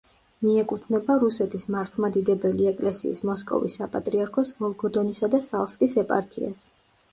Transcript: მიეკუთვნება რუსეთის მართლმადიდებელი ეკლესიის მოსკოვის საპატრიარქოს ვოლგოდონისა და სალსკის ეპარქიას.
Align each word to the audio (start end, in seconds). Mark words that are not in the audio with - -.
მიეკუთვნება 0.43 1.17
რუსეთის 1.23 1.65
მართლმადიდებელი 1.75 2.71
ეკლესიის 2.71 3.23
მოსკოვის 3.31 3.77
საპატრიარქოს 3.83 4.55
ვოლგოდონისა 4.65 5.33
და 5.37 5.45
სალსკის 5.53 5.97
ეპარქიას. 6.07 6.69